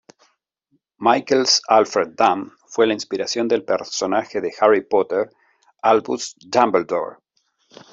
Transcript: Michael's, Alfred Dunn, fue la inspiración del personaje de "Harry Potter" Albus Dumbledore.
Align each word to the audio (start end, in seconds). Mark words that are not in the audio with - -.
Michael's, 0.97 1.61
Alfred 1.69 2.15
Dunn, 2.15 2.53
fue 2.65 2.87
la 2.87 2.95
inspiración 2.95 3.47
del 3.47 3.63
personaje 3.63 4.41
de 4.41 4.51
"Harry 4.59 4.81
Potter" 4.81 5.29
Albus 5.83 6.33
Dumbledore. 6.39 7.17